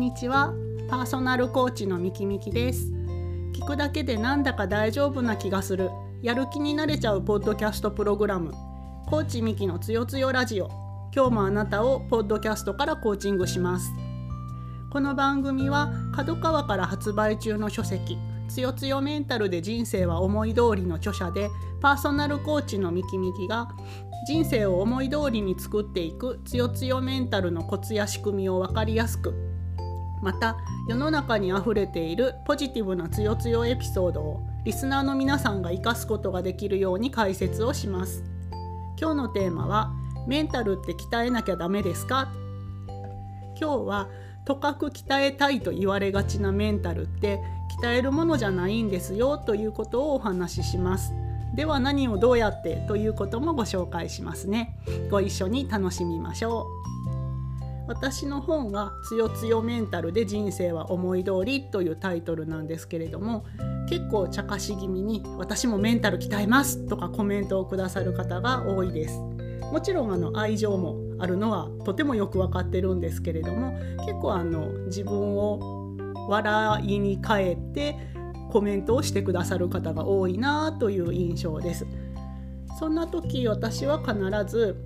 [0.00, 0.54] にちは。
[0.88, 2.90] パーソナルコーチのみきみきです。
[3.52, 5.90] 聞くだけでなんだか大丈夫な気がする。
[6.22, 8.52] やる気になれちゃうポッドキャストプログラム。
[9.10, 10.68] コーチミキのつよつよラジオ。
[11.14, 13.92] 今日もあなたをポッドキャストからコーチングします。
[14.90, 18.16] この番組は角川から発売中の書籍
[18.48, 21.48] つよつよメンタルで人生は思い通りの著者で
[21.80, 23.68] パーソナルコーチのミキミキが
[24.26, 29.49] 人生を思い通りに作っていくつよつよメンタルのコツや仕組みを分かりやすく
[30.22, 30.56] また
[30.88, 38.22] 世の中にあふれているポジティブなつよつよエピソードをリスナーの皆さんが生かすことができるように解説をします。
[39.00, 39.92] 今日のテーマは
[40.26, 42.28] メンタルって鍛えなきゃダメですか？
[43.58, 44.08] 今日は
[44.44, 47.40] とかく鍛えたいと言われがちなメンタルって
[47.80, 51.12] 鍛えるものじゃないんですよということをお話しします。
[51.54, 52.76] では何をどうやって？
[52.86, 54.76] ということもご紹介しますね。
[55.10, 56.66] ご一緒に楽しみましょ
[56.99, 56.99] う。
[57.90, 63.44] 私の本が「つよつよメンタルで人生は思い通り」というタイトルなんですけれども
[63.88, 69.18] 結構茶化し気味に「私もメンタル鍛えます」とかコメントをくださる方が多いです。
[69.72, 73.72] もちろんあの愛情もあるのはとてもよく分かってるんですけれども
[74.06, 75.96] 結構あの自分を
[76.28, 77.96] 笑いに変えて
[78.52, 81.86] コメントをしてくださる方が多いなという印象です。
[82.78, 84.14] そんな時私は必
[84.46, 84.76] ず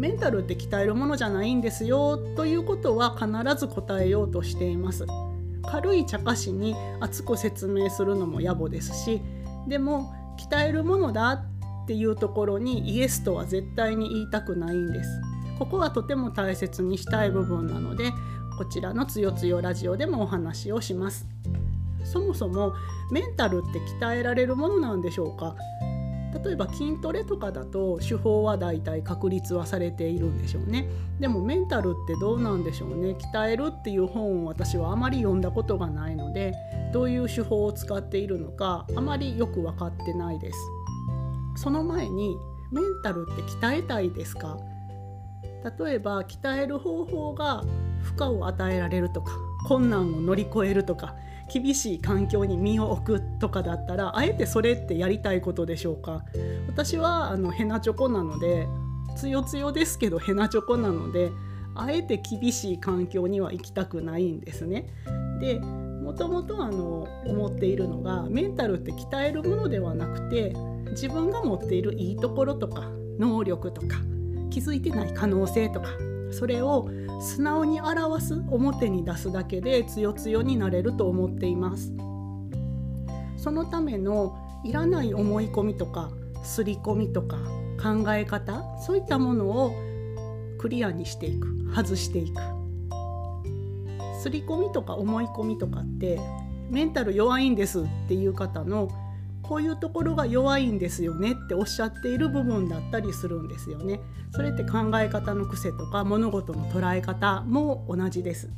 [0.00, 5.06] メンタルって鍛えるものじゃないんですよということは必ず答えようとしています。
[5.70, 9.20] 軽い茶化しに熱く説明するのも野暮ですし
[9.68, 15.20] でも鍛えるものだっていうところにイエスとは絶対に言いたくないんです。
[15.58, 18.10] ここはとても大切にしたい部分なので
[18.56, 21.26] こちらのつよつよラジオでもお話をします。
[22.04, 22.72] そもそも
[23.12, 25.54] メンタルって鍛えられるものなんでしょうか？
[26.44, 30.88] 例えば筋トレとかだと手法はだいたい確立はされているんでしょうね。
[31.18, 33.16] でもメンタルってどうなんでしょうね。
[33.32, 36.54] 鍛えるっていう本を私はあまり読んだことがないので
[36.92, 40.58] どういう手法を使っているのかあまりよく分かってないです。
[41.56, 42.36] その前に
[42.70, 44.56] メンタルって鍛えたいですか？
[45.78, 47.64] 例えば鍛える方法が
[48.02, 49.32] 負荷を与えられるとか。
[49.66, 51.14] 困難を乗り越えるとか
[51.52, 56.22] 厳しい環境に身を置くとかだったらあえてそれってやりたいことでしょうか
[56.68, 58.66] 私はあのヘナチョコなので
[59.16, 61.32] つよつよですけどヘナチョコなので
[61.74, 64.86] あえて厳しい環境には行きたくないんですね。
[65.40, 70.54] でもともとあの思っているのがメンタルって鍛えるものではなくて
[70.90, 73.98] 自分が持っているいいところとか能力とか
[74.50, 75.90] 気づいてない可能性とか
[76.32, 76.88] それを
[77.20, 81.92] 素直に表す表に出すだけでつよつよになれると思っています。
[83.36, 86.10] そのためのいらない思い込みとか
[86.42, 87.38] 刷り込みとか
[87.82, 89.72] 考え方そういったものを
[90.58, 92.40] クリアにしていく外していく。
[94.18, 96.20] 刷り込みとか思い込みとかって
[96.68, 98.88] メンタル弱いんですっていう方の
[99.50, 104.00] こういうところが弱いんですよねっておっしゃっている部分だったりするんですよね。
[104.30, 108.48] それって考え方の癖とか物事の捉え方も同じです。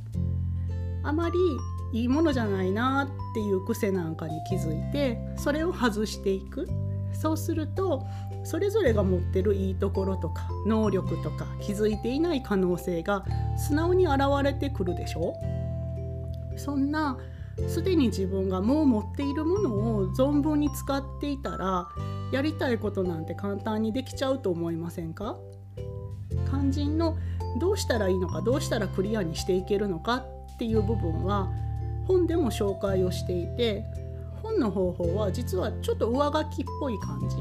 [1.03, 1.38] あまり
[1.98, 6.69] いいものじゃないなっていう癖なんかに気づいてそれを外していく
[7.14, 8.06] そうすると
[8.44, 13.24] それぞれが持ってるいいところとか能力とか気づいていない可能性が
[13.56, 15.34] 素直に現れてくるでしょ
[16.56, 17.16] そんな
[17.68, 21.88] すでに自分がもう持っているものを存分に使っていたら
[22.32, 25.36] やりたいことなんて簡単にできちゃうと思いませんか？
[26.48, 27.16] 肝心の
[27.60, 31.50] どうしたらいいのかどうしたらクリアにしていけるのかっていう部分は
[32.06, 33.84] 本でも紹介をしていて
[34.42, 37.36] 本の方法は実はちょっと上書きっぽい感じ、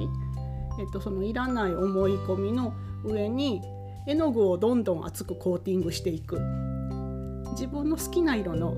[0.79, 2.73] えっと、そのいらない思い込みの
[3.03, 3.61] 上に
[4.07, 6.39] 絵の具をどんどん厚くコーティングしていく。
[7.51, 8.75] 自分の好きな色の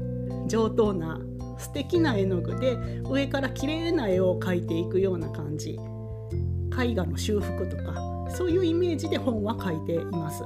[0.48, 1.20] 上等な
[1.58, 5.80] 素敵な絵の具で上から綺麗な絵を描いていくような感じ。
[6.78, 10.44] 絵画の修復とかそういうイメージで本は書いています。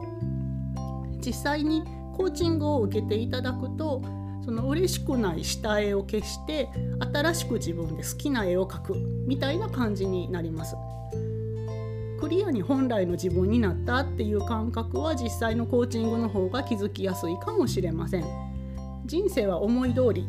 [1.26, 1.84] 実際に
[2.16, 4.02] コーチングを受けていただくと
[4.44, 6.70] その嬉しくない下絵を消して
[7.14, 8.96] 新しく自分で好きな絵を描く
[9.26, 10.76] みたいな感じになります。
[12.20, 18.47] クリアに本来の自分になったっていう感覚は実際のコーチングの方が気づきやすいかもしれません。
[19.08, 20.28] 人生は思い通り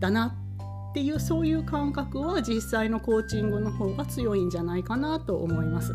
[0.00, 0.36] だな
[0.90, 5.94] っていうそういう感覚は実際のコーチングの方が強いんじゃないかなと思います。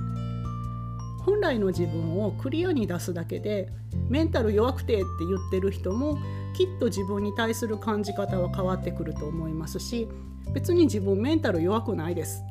[1.25, 3.69] 本来の自分をクリアに出すだけで
[4.09, 6.17] メンタル弱くてって言ってる人も
[6.53, 10.07] きっと自分に対する感じ方は変わってくると思いますし
[10.53, 12.43] 別に自分メンタル弱くないです。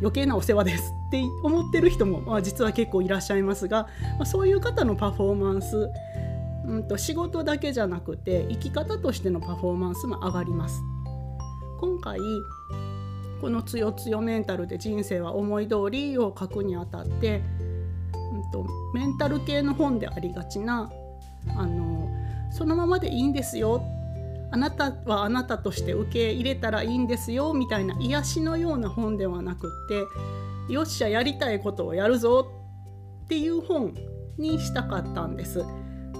[0.00, 5.88] 余計なお世話ですって思ってる人も、まあ、実は結構いらっしゃいますが、まあ、そういう方のパフォーマンス
[6.68, 10.82] うんと仕事だけじゃなくて生き方としてのパフォーマンスも上がります。
[11.80, 12.18] 今回
[13.40, 17.42] この「つよつよメンタルで人生は思い通り」を書くにあたって、
[18.34, 20.90] うんと、メンタル系の本でありがちな
[21.56, 22.08] あの
[22.50, 23.82] そのままでいいんですよ。
[24.50, 29.88] あなたはあなたとして受け入れたらいいんですよみたいな癒しのような本ではなくっ
[30.66, 32.50] てよっしゃやりたいことをやるぞ
[33.24, 33.94] っていう本
[34.38, 35.62] にしたかったんです。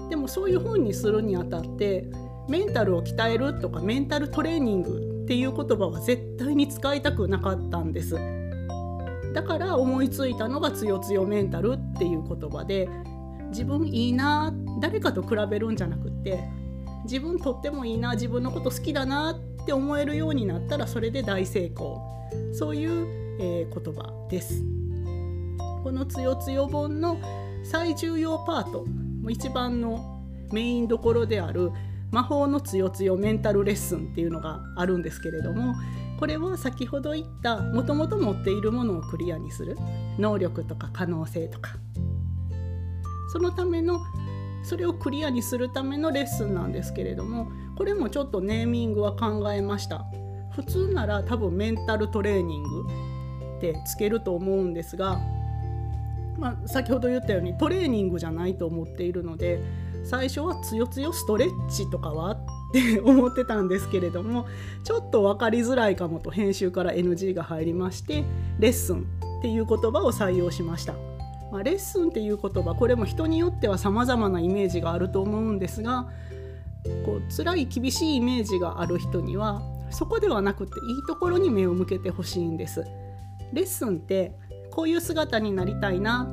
[0.09, 2.05] でもそういう本にするにあたって
[2.47, 8.15] メンタルを鍛えるとかメンタルトレーニングっていう言葉は絶対に使いたくなかったんです
[9.33, 12.89] だから思いついたのが「つよつよメンタル」っていう言葉で
[13.49, 16.43] 自分いいな誰かと比べるんじゃなくって
[17.03, 22.01] 自分とってもいいな自分のこと好きだなって思えるようになったらそれで大成功
[22.53, 23.07] そういう、
[23.39, 24.63] えー、言葉です。
[25.83, 27.17] この「つよつよ本」の
[27.63, 28.85] 最重要パート
[29.29, 31.71] 一番のメインどころである
[32.11, 35.75] 魔法のつよつよメンタルレッスンっていうのがあるんですけれども
[36.19, 39.77] これは先ほど言ったもともと持っているものをクリアにする
[40.17, 41.75] 能力とか可能性とか。
[43.31, 43.99] そのための
[44.63, 50.03] それをクリアにするためのレッスンなんですけれどもこれもちょっとネーミングは考えました。
[50.51, 52.87] 普通なら多分メンタルトレーニング
[53.57, 55.19] ってつけると思うんですが
[56.39, 59.59] まあ、先ほど言ったようにトレーニングじゃないと思っているので
[60.03, 62.37] 最初は「つよつよストレッチ」とかはっ
[62.71, 64.45] て思ってたんですけれども
[64.83, 68.23] ちょっと分かりづらいかもと編集から NG が入りまして
[68.59, 69.05] レッスン
[69.39, 70.93] っていう言葉を採用しました。
[71.51, 76.07] まあ、レッスンっていう言葉これも人によっては様々なイメージがあると思うんですが
[77.03, 82.85] こう辛い厳しいイメージがある人にはそこではなくていいところに目を向けてほしいんです。
[83.51, 84.35] レッスンって
[84.79, 86.25] こういう姿になりたいな。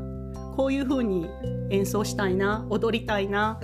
[0.57, 1.27] こういう風に
[1.69, 2.65] 演奏したいな。
[2.71, 3.59] 踊りたいな。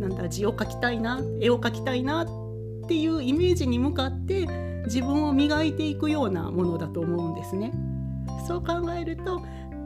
[0.00, 1.20] なんだ字を描きたいな。
[1.38, 2.22] 絵を描きたいな。
[2.22, 4.46] っていうイメージに向かって
[4.86, 7.74] 自分を磨いていくようなものだと思うんですね。
[8.48, 9.42] そう考えると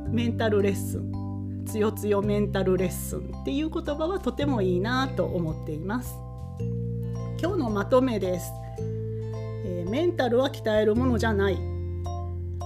[0.08, 1.64] メンタルレッスン。
[1.66, 3.32] つよつよメンタルレッスン。
[3.40, 6.14] っていう言葉はとてもいいなと思っています。
[7.42, 11.77] 今日のまとめです、えー、メンタルは鍛えるものじゃない。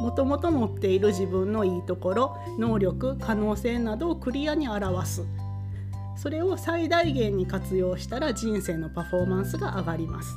[0.03, 5.23] もともと持っている自分のいいところ能力可能性などをクリアに表す
[6.17, 10.37] それを最大限に活用したら人生のパフォーマンスが上がります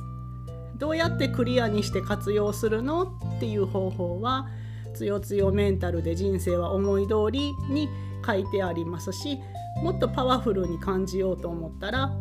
[0.76, 4.46] どうやってクリアにして活用するのっていう方法は
[4.94, 7.88] つよつよメンタルで人生は思い通りに
[8.24, 9.40] 書いてありますし
[9.82, 12.16] もっとパワフルに感じようと思ったら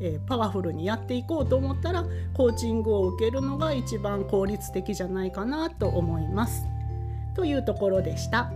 [0.00, 2.04] えー、パワフルにやっていこうと思ったら
[2.34, 6.73] コーチングを受けるのが一番効率的じゃないかなと思います。
[7.34, 8.52] というところでした。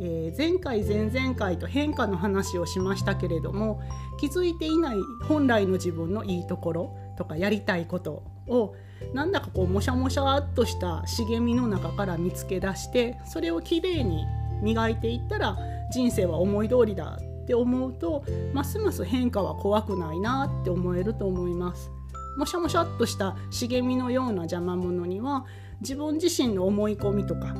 [0.00, 3.80] えー、前回前々回と変化の話をしましたけれども
[4.18, 4.96] 気づいていない
[5.28, 8.74] 本来の自分のいいところとかやりたいことを
[9.12, 14.24] なんだかこうもしゃもしゃっとした茂みの中から見つけ出してそれをきれいに
[14.62, 15.56] 磨いていったら
[15.92, 21.90] 人生は思い通りだって思うとますます変化は怖くないなって思えると思います。
[22.36, 25.44] もしゃもしゃっとした茂みのような邪魔者には
[25.80, 27.54] 自分自身の思い込みとか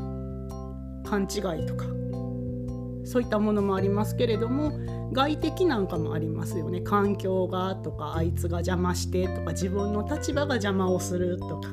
[1.04, 1.86] 勘違いとか
[3.04, 4.72] そういったものもありますけれども
[5.12, 6.80] 外的なんかもありますよね。
[6.80, 11.68] 環境がとかあいつが邪魔してとか自分の立場が邪魔をするとか。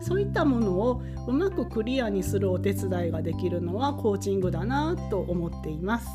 [0.00, 6.08] そういったものをうまくクリアにするお手伝いができるのはコーチングだなと思っています。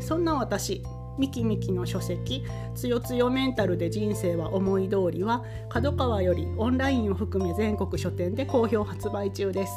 [0.00, 0.82] そんな私。
[1.18, 9.72] ミキミキの書籍「つよつよメンタルで人生は思い通り」は角川よりオンラインを含め全国書店で好評発売中です。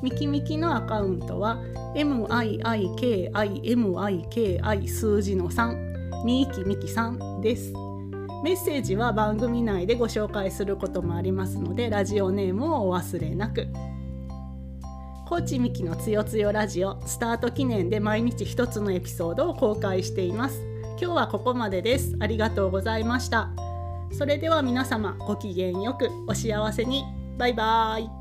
[0.00, 1.58] ミキミキのアカウントは
[1.96, 7.72] MIIKIMIKI 数字の3みいきみきさんです。
[8.42, 13.68] メッセージは番組内でご紹介することもありますのでラジオネームをお忘れなく。
[15.28, 20.60] 高知美希のつよつよラジオスタート記念で毎日一つのエピソードを公開しています。
[21.00, 22.16] 今日はここまでです。
[22.18, 23.50] ありがとうございました。
[24.12, 27.04] それでは皆様ごきげんよくお幸せに。
[27.38, 28.19] バイバーイ。